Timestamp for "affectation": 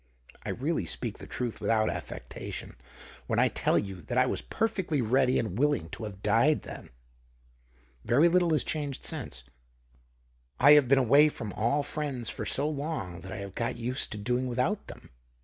1.87-2.75